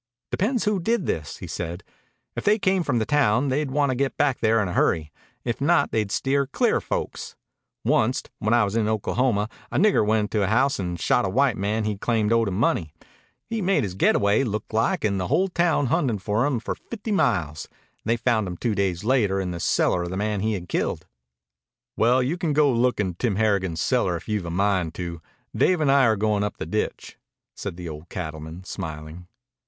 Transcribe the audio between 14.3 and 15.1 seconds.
looked like,